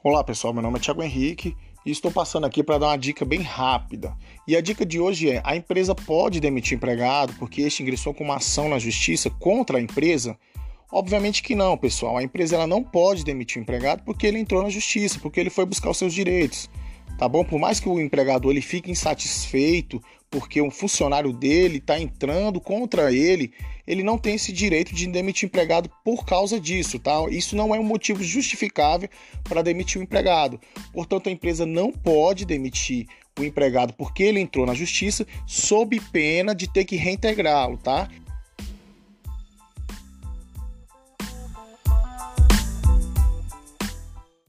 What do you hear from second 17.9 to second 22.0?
empregador ele fique insatisfeito porque um funcionário dele está